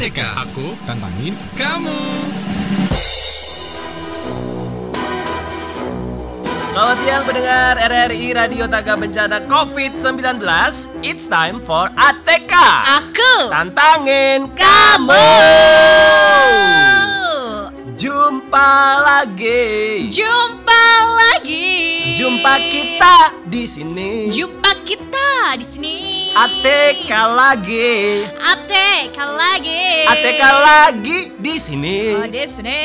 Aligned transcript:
ATK. 0.00 0.16
Aku 0.48 0.72
tantangin 0.88 1.36
kamu. 1.60 2.00
Selamat 6.72 6.96
siang 7.04 7.24
pendengar 7.28 7.76
RRI 7.76 8.32
Radio 8.32 8.64
Taga 8.64 8.96
Bencana 8.96 9.44
COVID-19 9.44 10.40
It's 11.04 11.28
time 11.28 11.60
for 11.60 11.92
ATK 11.92 12.54
Aku 12.96 13.52
Tantangin 13.52 14.48
kamu. 14.56 15.28
Jumpa 18.00 18.72
lagi 19.04 20.08
Jumpa 20.08 20.84
lagi. 21.12 22.16
Jumpa 22.16 22.52
kita 22.72 23.36
di 23.44 23.68
sini 23.68 24.32
Jumpa 24.32 24.59
di 25.58 25.66
sini. 25.66 25.96
ATK 26.30 27.10
lagi 27.34 28.22
ATK 28.38 29.18
lagi. 29.18 30.06
ATK 30.06 30.42
lagi 30.62 31.18
di 31.42 31.54
sini 31.58 31.98
Oh, 32.14 32.26
di 32.30 32.44
sini. 32.46 32.82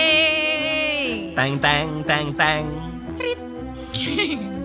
Teng 1.38 1.62
teng 1.62 2.02
teng 2.10 2.34
teng 2.34 2.66
Trit. 3.14 3.40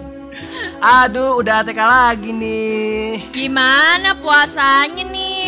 Aduh 0.80 1.44
udah 1.44 1.60
ATK 1.60 1.76
lagi 1.76 2.30
nih 2.32 3.28
Gimana 3.36 4.16
puasanya 4.16 5.04
nih, 5.04 5.39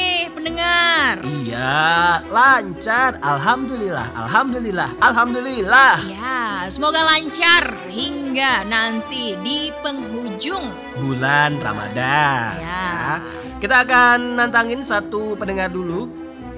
pendengar? 0.43 1.23
Iya 1.23 2.19
lancar 2.27 3.15
Alhamdulillah 3.23 4.11
Alhamdulillah 4.19 4.91
Alhamdulillah 4.99 5.95
Ya, 6.11 6.67
semoga 6.67 7.07
lancar 7.07 7.79
hingga 7.87 8.67
nanti 8.67 9.39
di 9.39 9.71
penghujung. 9.79 10.67
bulan 10.99 11.63
Ramadan. 11.63 12.59
Ya. 12.59 13.23
Kita 13.63 13.87
akan 13.87 14.35
nantangin 14.35 14.83
satu 14.83 15.39
pendengar 15.39 15.71
dulu. 15.71 16.11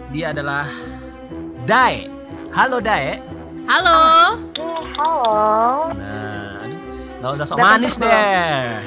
Dia 0.09 0.33
adalah 0.33 0.65
Dae. 1.69 2.09
Halo 2.57 2.81
Dae. 2.81 3.21
Halo. 3.69 4.01
Halo. 4.97 5.13
Nah, 5.93 6.65
aduh, 6.65 6.81
nggak 7.21 7.33
usah 7.37 7.45
sok 7.45 7.61
manis 7.61 8.01
deh. 8.01 8.81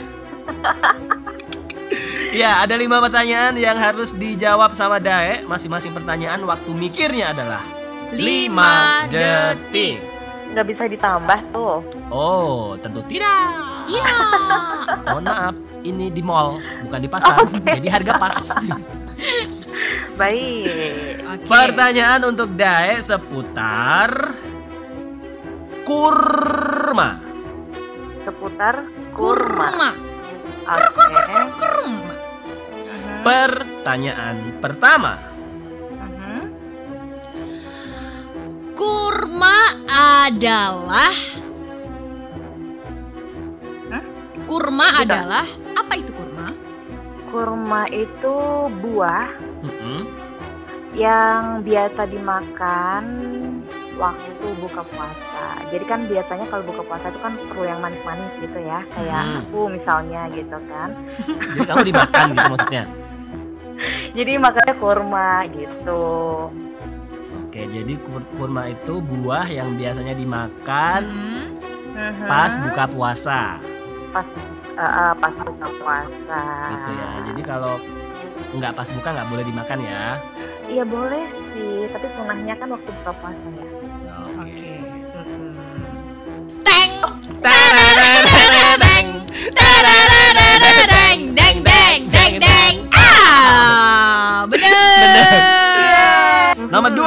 Ya, 2.33 2.63
ada 2.63 2.75
lima 2.75 2.97
pertanyaan 3.03 3.53
yang 3.55 3.77
harus 3.77 4.15
dijawab 4.15 4.73
sama 4.73 4.97
Dae. 4.97 5.45
Masing-masing 5.45 5.93
pertanyaan 5.93 6.43
waktu 6.43 6.71
mikirnya 6.73 7.31
adalah 7.35 7.77
Lima 8.15 9.03
detik. 9.11 9.99
Nggak 10.55 10.65
bisa 10.71 10.83
ditambah 10.87 11.39
tuh. 11.51 11.83
Oh, 12.07 12.79
tentu 12.79 13.03
tidak. 13.11 13.51
Iya. 13.91 14.15
Mohon 15.11 15.25
maaf, 15.27 15.55
ini 15.83 16.07
di 16.07 16.23
mall, 16.23 16.63
bukan 16.87 16.99
di 17.03 17.09
pasar. 17.11 17.43
Jadi 17.51 17.87
harga 17.91 18.13
pas. 18.15 18.55
Baik. 20.19 21.19
Oke. 21.27 21.45
Pertanyaan 21.51 22.21
untuk 22.31 22.55
Dae 22.55 22.95
seputar 23.03 24.31
kurma. 25.83 27.19
Seputar 28.23 28.87
kurma. 29.19 29.67
Kurma. 29.67 30.16
Oke. 30.67 31.03
Pertanyaan 33.23 34.35
pertama. 34.59 35.15
Kurma 38.77 39.57
adalah 39.89 41.15
Hah? 43.89 44.03
Kurma 44.45 44.87
adalah 45.01 45.47
apa 45.73 45.93
itu 45.97 46.11
kurma? 46.13 46.53
Kurma 47.31 47.81
itu 47.89 48.35
buah 48.83 49.27
Mm-mm. 49.65 49.99
yang 50.93 51.65
biasa 51.65 52.05
dimakan 52.05 53.03
waktu 53.97 54.47
buka 54.61 54.81
puasa. 54.93 55.26
Jadi 55.67 55.83
kan 55.83 55.99
biasanya 56.03 56.45
kalau 56.45 56.63
buka 56.63 56.81
puasa 56.83 57.05
itu 57.07 57.19
kan 57.19 57.33
perlu 57.43 57.63
yang 57.63 57.79
manis-manis 57.79 58.33
gitu 58.37 58.59
ya, 58.59 58.79
kayak 58.91 59.23
Hmm. 59.23 59.39
aku 59.41 59.59
misalnya 59.69 60.21
gitu 60.29 60.57
kan. 60.65 60.89
Jadi 61.53 61.65
kamu 61.65 61.83
dimakan 61.85 62.25
gitu 62.29 62.47
maksudnya. 62.49 62.83
Jadi 64.17 64.31
makanya 64.37 64.73
kurma 64.75 65.29
gitu. 65.49 66.03
Oke, 67.39 67.61
jadi 67.65 67.93
kur- 67.97 68.27
kurma 68.33 68.67
itu 68.67 68.99
buah 68.99 69.47
yang 69.47 69.73
biasanya 69.73 70.13
dimakan 70.13 71.01
Hmm. 71.07 72.29
Pas 72.29 72.53
buka 72.53 72.83
puasa, 72.85 73.57
pas 74.11 74.27
eh, 74.75 75.13
pas 75.17 75.33
buka 75.33 75.67
puasa. 75.77 76.41
gitu 76.69 76.91
ya. 76.93 77.09
Jadi 77.25 77.41
kalau 77.41 77.73
nggak 78.53 78.71
pas 78.71 78.85
buka 78.87 79.09
nggak 79.11 79.27
boleh 79.27 79.43
dimakan 79.43 79.79
ya. 79.81 80.03
Iya 80.67 80.83
boleh 80.83 81.25
sih, 81.49 81.89
tapi 81.89 82.05
sunahnya 82.13 82.53
kan 82.53 82.69
waktu 82.69 82.89
buka 82.93 83.11
puasa 83.15 83.47
ya. 83.51 83.65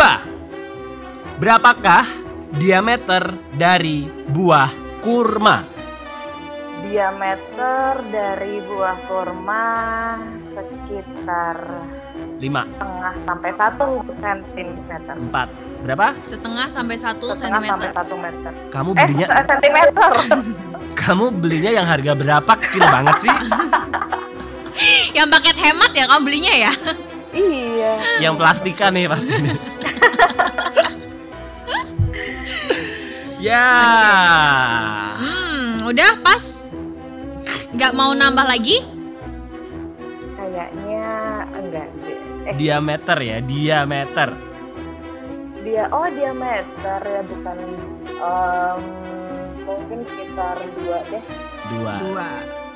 Bener. 0.01 0.19
Nomor 0.19 0.41
dua. 1.21 1.37
Berapakah 1.37 2.05
diameter 2.53 3.23
dari 3.51 3.99
buah 4.27 4.71
kurma? 5.01 5.65
Diameter 6.81 8.03
dari 8.09 8.61
buah 8.61 8.97
kurma 9.05 9.67
sekitar 10.51 11.57
5, 12.41 12.41
setengah 12.41 13.15
sampai 13.23 13.51
satu 13.53 13.87
sentimeter. 14.17 15.17
4. 15.29 15.49
Berapa? 15.81 16.07
Setengah 16.21 16.67
sampai 16.67 16.97
satu 16.97 17.27
Setengah 17.31 17.61
sampai 17.61 17.69
sentimeter. 17.69 17.91
satu 17.95 18.15
meter. 18.17 18.53
Kamu 18.69 18.91
Eh, 18.91 18.99
belinya 18.99 19.27
se- 19.29 19.47
sentimeter. 19.47 20.11
kamu 21.01 21.25
belinya 21.33 21.71
yang 21.71 21.87
harga 21.87 22.13
berapa? 22.13 22.53
Kecil 22.59 22.85
banget 22.85 23.17
sih. 23.19 23.37
Yang 25.13 25.29
paket 25.29 25.57
hemat 25.61 25.93
ya 25.93 26.05
kamu 26.09 26.23
belinya 26.25 26.55
ya? 26.57 26.73
iya. 27.31 27.93
Yang 28.19 28.35
plastikan 28.35 28.97
nih 28.97 29.05
pasti. 29.05 29.37
ya. 33.47 33.69
Hmm, 35.17 35.87
udah 35.87 36.13
pas. 36.21 36.43
Nggak 37.71 37.93
mau 37.95 38.11
nambah 38.13 38.45
lagi? 38.45 38.83
Kayaknya 40.35 41.07
enggak 41.55 41.89
deh. 42.03 42.19
Eh, 42.51 42.55
Diameter 42.57 43.19
ya, 43.21 43.39
diameter. 43.41 44.31
dia 45.61 45.85
oh 45.93 46.09
diameter 46.09 47.01
ya 47.05 47.21
bukan 47.21 47.59
em, 48.17 48.81
mungkin 49.63 49.99
sekitar 50.09 50.57
dua 50.75 50.99
deh. 51.05 51.23
Dua. 51.71 51.95
Dua. 52.01 52.29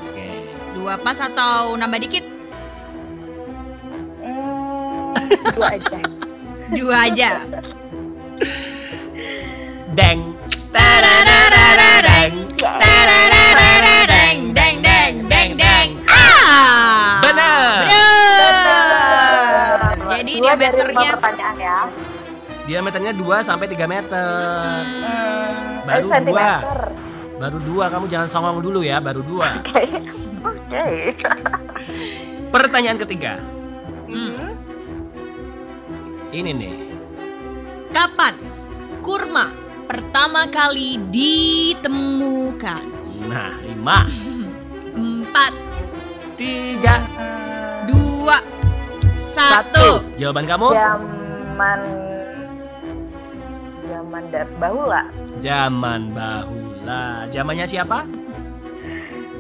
Oke. 0.04 0.28
Dua 0.76 0.94
pas 1.00 1.16
atau 1.16 1.74
nambah 1.74 1.98
dikit? 1.98 2.24
Hmm, 4.20 5.16
dua 5.56 5.68
aja. 5.74 5.98
Dua 6.74 6.96
aja. 7.06 7.30
Deng. 9.94 10.20
Tararararareng. 10.74 12.34
Tararararareng. 12.58 14.36
Deng 14.50 14.76
deng 14.82 15.14
deng 15.30 15.50
deng. 15.54 15.88
Ah. 16.10 17.22
Benar. 17.22 17.82
Jadi 20.14 20.32
diameternya 20.42 21.10
pertanyaan 21.14 21.56
ya. 21.58 21.78
Diameternya 22.64 23.12
2 23.12 23.44
sampai 23.44 23.66
3 23.68 23.84
meter. 23.86 24.80
Hmm, 24.82 25.84
Baru 25.84 26.06
eh, 26.08 26.12
sentimeter. 26.16 26.78
Baru 27.34 27.58
dua, 27.60 27.90
kamu 27.90 28.06
jangan 28.08 28.28
songong 28.30 28.62
dulu 28.62 28.80
ya, 28.80 29.02
baru 29.02 29.20
dua. 29.20 29.58
Oke. 29.60 29.84
Oke. 30.48 30.86
Pertanyaan 32.48 32.96
ketiga. 32.96 33.42
hmm. 34.06 34.53
Ini 36.34 36.50
nih. 36.50 36.74
Kapan 37.94 38.34
kurma 39.06 39.54
pertama 39.86 40.50
kali 40.50 40.98
ditemukan? 41.14 42.82
Nah, 43.30 43.54
lima, 43.62 44.02
Empat, 44.98 45.54
tiga, 46.34 47.06
dua, 47.86 48.42
satu. 49.14 50.02
Jawaban 50.18 50.42
kamu? 50.50 50.74
zaman 50.74 51.80
zaman 53.86 54.22
dat 54.34 54.50
bahula. 54.58 55.06
Zaman 55.38 56.10
bahula. 56.10 57.30
Zamannya 57.30 57.66
siapa? 57.70 58.10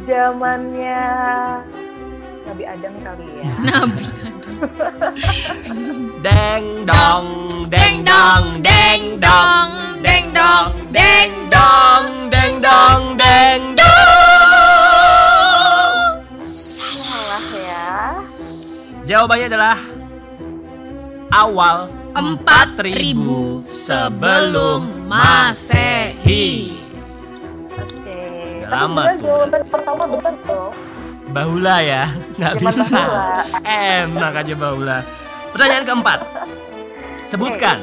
Zamannya 0.06 1.02
Nabi 2.44 2.64
Adam 2.68 2.94
kali 3.00 3.26
ya. 3.40 3.48
Nabi. 3.68 4.04
Deng 6.20 6.84
dong, 6.84 7.26
deng 7.72 7.96
dong, 8.04 8.44
deng 8.60 9.02
dong, 9.20 9.70
deng 10.04 10.26
dong, 10.32 10.68
deng 10.92 11.32
dong, 11.48 12.04
deng 12.28 12.54
dong, 12.60 13.02
deng 13.16 13.62
dong. 13.76 15.04
Salah 16.44 17.46
ya. 17.52 18.20
Jawabannya 19.04 19.46
adalah 19.48 19.76
awal 21.32 22.04
Empat 22.14 22.78
ribu 22.78 23.66
sebelum 23.66 25.10
Masehi. 25.10 26.78
Oke. 27.74 28.22
Tapi 28.62 28.70
lama 28.70 29.18
tuh. 29.18 29.26
jawaban 29.26 29.62
pertama 29.66 30.02
benar 30.06 30.34
tuh. 30.46 30.70
Bahula 31.32 31.80
ya, 31.80 32.12
nggak 32.36 32.54
bisa. 32.60 32.90
bahula. 32.92 33.28
Enak 33.64 34.32
aja 34.44 34.54
bahula. 34.58 34.98
Pertanyaan 35.56 35.84
keempat. 35.88 36.20
Sebutkan 37.24 37.78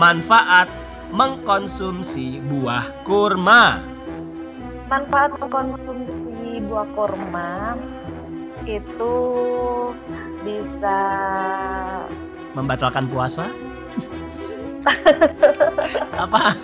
manfaat 0.00 0.70
mengkonsumsi 1.12 2.40
buah 2.48 2.88
kurma. 3.04 3.84
Manfaat 4.88 5.36
mengkonsumsi 5.36 6.64
buah 6.64 6.88
kurma 6.96 7.76
itu 8.64 9.16
bisa 10.42 11.00
Membatalkan 12.56 13.04
puasa? 13.12 13.52
Apa? 16.24 16.56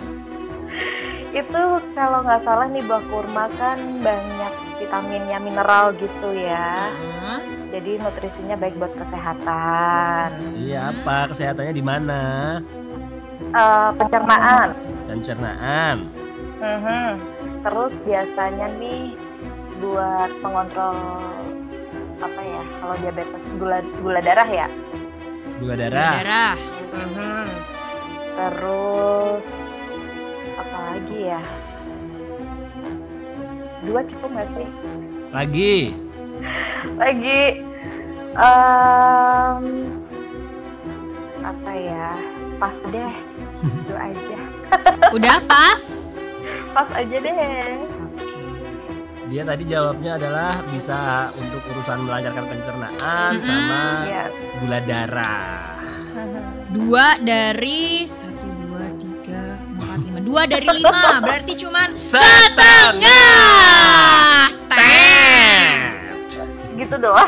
itu 1.33 1.61
kalau 1.97 2.21
nggak 2.21 2.45
salah 2.45 2.69
nih 2.69 2.85
buah 2.85 3.03
kurma 3.09 3.49
kan 3.57 3.77
banyak 4.05 4.53
vitaminnya 4.93 5.41
mineral 5.41 5.89
gitu 5.97 6.29
ya. 6.37 6.93
Hah? 7.25 7.41
Jadi 7.73 7.97
nutrisinya 7.97 8.53
baik 8.61 8.77
buat 8.77 8.93
kesehatan. 8.93 10.29
Iya, 10.53 10.93
apa 10.93 11.33
kesehatannya 11.33 11.73
di 11.73 11.81
mana? 11.81 12.21
Eh, 13.41 13.89
pencernaan. 13.97 14.69
Pencernaan. 15.09 15.97
Mhm. 16.61 17.09
Terus 17.65 17.93
biasanya 18.05 18.69
nih 18.77 19.17
buat 19.81 20.29
pengontrol 20.45 20.93
apa 22.21 22.41
ya? 22.45 22.61
Kalau 22.77 22.95
diabetes 23.01 23.43
gula 23.57 23.81
gula 23.97 24.21
darah 24.21 24.45
ya. 24.45 24.67
Gula 25.57 25.73
darah. 25.73 26.13
Darah. 26.21 26.55
Mhm. 26.93 27.45
Terus 28.37 29.41
apa 30.53 30.77
lagi 30.93 31.19
ya? 31.33 31.41
Dua 33.83 34.01
cukup 34.05 34.29
nggak 34.31 34.49
sih? 34.53 34.67
Lagi. 35.29 35.77
Lagi 36.95 37.41
em, 38.33 39.63
apa 41.41 41.71
ya? 41.73 42.09
Pas 42.57 42.77
deh. 42.87 43.13
Itu 43.63 43.93
aja. 43.93 44.37
Udah 45.15 45.37
pas? 45.43 45.81
Pas 46.71 46.89
aja 46.93 47.17
deh. 47.17 47.67
Dia 49.25 49.41
tadi 49.43 49.63
jawabnya 49.65 50.15
adalah 50.15 50.61
bisa 50.69 50.99
untuk 51.33 51.63
urusan 51.67 52.05
melancarkan 52.05 52.45
pencernaan 52.45 53.31
Mm-mm. 53.33 53.43
sama 53.43 53.81
Iya. 54.05 54.25
gula 54.61 54.79
darah. 54.83 55.73
Dua 56.69 57.17
dari 57.17 58.05
Dua 60.23 60.47
dari 60.47 60.63
lima, 60.63 61.19
berarti 61.19 61.51
cuman 61.59 61.99
setengah. 61.99 63.03
Tet. 64.71 65.99
Gitu 66.79 66.95
doang. 66.95 67.27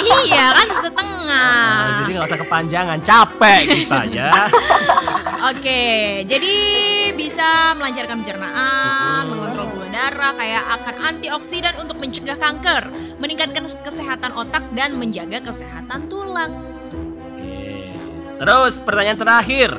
Iya 0.00 0.46
kan 0.56 0.68
setengah. 0.72 1.20
Nah, 1.30 2.02
jadi 2.02 2.10
nggak 2.16 2.26
usah 2.26 2.40
kepanjangan, 2.42 2.98
capek 3.06 3.62
kita 3.68 4.02
ya. 4.10 4.50
Oke, 5.52 6.24
jadi 6.26 6.54
bisa 7.14 7.76
melancarkan 7.78 8.24
pencernaan, 8.24 9.30
mengontrol 9.30 9.70
gula 9.70 9.86
darah, 9.94 10.34
kayak 10.34 10.64
akan 10.80 10.96
antioksidan 11.16 11.78
untuk 11.78 12.02
mencegah 12.02 12.34
kanker, 12.34 12.90
meningkatkan 13.22 13.62
kesehatan 13.68 14.32
otak 14.34 14.64
dan 14.74 14.98
menjaga 14.98 15.38
kesehatan 15.44 16.10
tulang. 16.10 16.66
Oke. 16.90 17.94
Terus 18.42 18.82
pertanyaan 18.82 19.20
terakhir. 19.22 19.70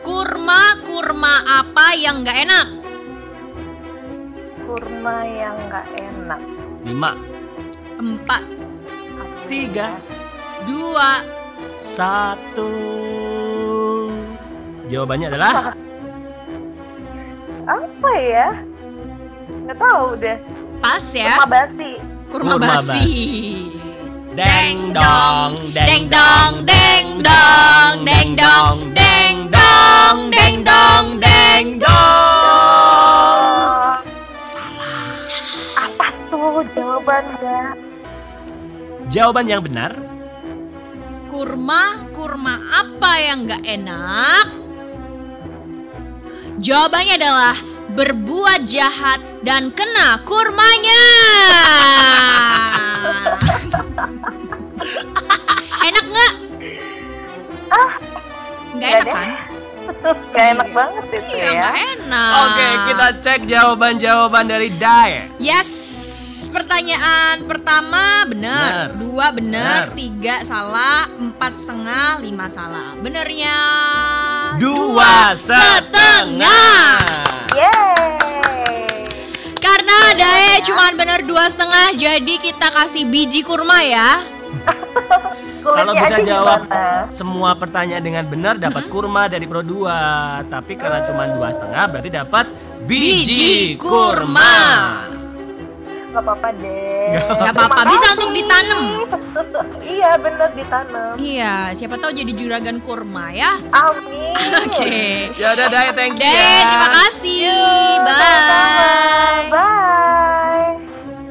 Kurma, 0.00 0.79
kurma 1.00 1.32
apa 1.48 1.96
yang 1.96 2.20
nggak 2.20 2.44
enak? 2.44 2.66
Kurma 4.68 5.24
yang 5.24 5.56
nggak 5.64 5.86
enak. 5.96 6.40
Lima, 6.84 7.16
Empat, 7.96 8.44
Tiga. 9.48 9.96
dua, 10.68 11.24
satu. 11.80 12.68
Jawabannya 14.92 15.32
adalah 15.32 15.52
Apa 17.80 18.10
ya? 18.20 18.60
Nggak 19.64 19.78
tahu 19.80 20.20
deh. 20.20 20.36
pas 20.84 21.04
ya. 21.16 21.40
Kurma 21.40 21.46
basi. 21.48 21.92
Kurma, 22.28 22.52
Kurma 22.60 22.68
basi. 22.76 22.92
basi. 22.92 23.24
deng 24.36 24.92
dong, 24.92 25.56
deng 25.72 26.04
dong, 26.12 26.52
deng 26.68 27.06
dong, 27.24 27.92
deng 28.04 28.28
dong, 28.36 28.76
deng 28.92 29.36
dong, 29.48 29.49
deng 30.10 30.66
dong, 30.66 31.22
deng 31.22 31.78
dong. 31.78 31.90
Salah. 34.34 35.14
Apa 35.78 36.10
tuh 36.26 36.66
jawabannya? 36.74 37.78
Jawaban 39.10 39.46
yang 39.46 39.62
benar 39.62 39.90
Kurma, 41.26 42.10
kurma 42.10 42.58
apa 42.74 43.10
yang 43.22 43.46
nggak 43.46 43.62
enak? 43.62 44.46
Jawabannya 46.58 47.14
adalah 47.14 47.54
berbuat 47.94 48.66
jahat 48.66 49.22
dan 49.46 49.70
kena 49.70 50.18
kurmanya. 50.26 51.06
enak 55.90 56.04
nggak? 56.06 56.34
Ah, 57.70 57.94
Nggak 58.74 58.90
enak 58.90 59.06
kan? 59.06 59.28
Gak 60.32 60.46
enak 60.56 60.68
banget 60.70 61.04
itu 61.12 61.34
Iya, 61.36 61.50
ya. 61.52 61.68
enak. 61.94 62.32
Oke, 62.40 62.68
kita 62.86 63.06
cek 63.20 63.40
jawaban-jawaban 63.46 64.44
dari 64.46 64.68
Dae. 64.72 65.28
Yes. 65.36 65.68
Pertanyaan 66.50 67.46
pertama 67.46 68.26
benar, 68.26 68.90
Benar. 68.90 68.98
dua 68.98 69.26
benar, 69.30 69.80
Benar. 69.86 69.94
tiga 69.94 70.42
salah, 70.42 71.06
empat 71.06 71.54
setengah, 71.54 72.18
lima 72.18 72.50
salah. 72.50 72.98
Benernya 72.98 73.54
Dua 74.58 75.30
setengah. 75.30 76.98
Yeay. 77.54 79.06
Karena 79.56 79.96
Dae 80.12 80.58
cuman 80.66 80.98
bener 80.98 81.22
dua 81.22 81.46
setengah, 81.46 81.94
jadi 81.94 82.34
kita 82.36 82.66
kasih 82.68 83.06
biji 83.06 83.46
kurma 83.46 83.78
ya. 83.86 84.18
Kalau 85.60 85.92
bisa 85.92 86.16
jawab 86.20 86.60
gimana? 86.64 87.12
semua 87.12 87.50
pertanyaan 87.54 88.02
dengan 88.02 88.24
benar 88.24 88.54
dapat 88.56 88.88
kurma 88.88 89.28
dari 89.28 89.44
Pro 89.44 89.60
2. 89.60 90.48
Tapi 90.48 90.72
karena 90.74 91.04
cuma 91.04 91.28
dua 91.28 91.48
setengah 91.48 91.84
berarti 91.86 92.10
dapat 92.10 92.46
biji, 92.84 93.14
Biji 93.28 93.54
kurma. 93.76 94.34
kurma. 94.34 94.54
Gak 96.10 96.26
apa-apa 96.26 96.48
deh. 96.58 97.06
Gak 97.38 97.52
apa-apa, 97.54 97.80
bisa 97.86 98.02
kasih. 98.02 98.14
untuk 98.18 98.30
ditanam. 98.34 98.82
iya 99.94 100.10
bener 100.18 100.48
ditanam. 100.50 101.14
Iya, 101.14 101.54
siapa 101.70 102.02
tahu 102.02 102.10
jadi 102.10 102.32
juragan 102.34 102.82
kurma 102.82 103.30
ya. 103.30 103.54
Amin. 103.70 104.34
Oke. 104.66 105.30
Ya 105.38 105.54
udah 105.54 105.66
Dae, 105.70 105.90
thank 105.94 106.18
you 106.18 106.26
Dae, 106.26 106.34
ya. 106.34 106.66
terima 106.66 106.88
kasih. 106.90 107.46
Sama-sama. 108.02 108.58
Bye. 108.58 109.46
Bye. 109.54 110.74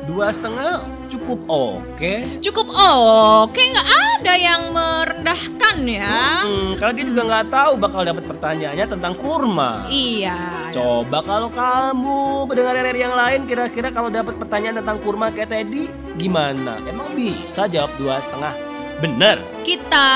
Dua 0.08 0.28
setengah 0.32 0.72
cukup 1.10 1.40
oke. 1.48 2.14
Cukup 2.40 2.69
oke, 2.80 3.60
nggak 3.60 3.88
ada 4.20 4.34
yang 4.36 4.62
merendahkan 4.72 5.78
ya. 5.84 6.20
Hmm, 6.44 6.72
karena 6.76 6.94
dia 6.94 7.06
juga 7.06 7.22
nggak 7.26 7.48
tahu 7.50 7.72
bakal 7.76 8.02
dapat 8.04 8.24
pertanyaannya 8.26 8.86
tentang 8.88 9.14
kurma. 9.16 9.86
Iya. 9.88 10.38
Coba 10.72 11.20
kalau 11.22 11.50
kamu 11.50 12.20
mendengar 12.46 12.76
dari 12.76 13.00
yang 13.00 13.16
lain 13.16 13.44
kira-kira 13.44 13.90
kalau 13.90 14.08
dapat 14.08 14.36
pertanyaan 14.36 14.80
tentang 14.80 14.98
kurma 15.00 15.30
kayak 15.30 15.50
Teddy 15.50 15.88
gimana? 16.16 16.80
Emang 16.84 17.12
bisa 17.14 17.66
jawab 17.66 17.92
dua 17.96 18.20
setengah? 18.20 18.54
Bener. 19.00 19.40
Kita 19.64 20.08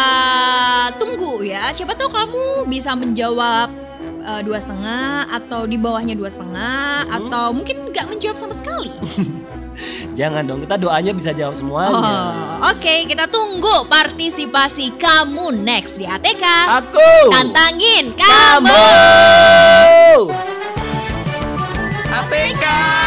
tunggu 0.98 1.40
ya. 1.42 1.72
Siapa 1.72 1.96
tahu 1.96 2.12
kamu 2.12 2.44
bisa 2.68 2.92
menjawab 2.94 3.72
eh, 4.24 4.42
dua 4.44 4.60
setengah 4.60 5.32
atau 5.32 5.64
di 5.64 5.80
bawahnya 5.80 6.16
dua 6.16 6.28
setengah 6.28 7.08
Hmm. 7.08 7.16
atau 7.28 7.46
mungkin 7.52 7.92
nggak 7.92 8.08
menjawab 8.12 8.36
sama 8.36 8.52
sekali. 8.52 8.92
Jangan 10.14 10.46
dong, 10.46 10.62
kita 10.62 10.78
doanya 10.78 11.10
bisa 11.10 11.34
jawab 11.34 11.58
semuanya. 11.58 11.90
Oh, 11.90 12.70
Oke, 12.70 13.10
kita 13.10 13.26
tunggu 13.26 13.90
partisipasi 13.90 14.94
kamu 15.02 15.50
next 15.66 15.98
di 15.98 16.06
ATK. 16.06 16.46
Aku. 16.70 17.34
Tantangin 17.34 18.14
Kamu. 18.14 18.70
kamu. 18.70 20.30
ATK. 22.14 23.03